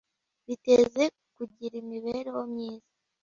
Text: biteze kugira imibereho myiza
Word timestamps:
biteze 0.47 1.03
kugira 1.35 1.75
imibereho 1.83 2.39
myiza 2.51 2.91